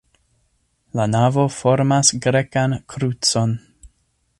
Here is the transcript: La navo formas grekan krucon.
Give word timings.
La 0.99 1.05
navo 1.17 1.45
formas 1.57 2.13
grekan 2.27 2.77
krucon. 2.95 3.59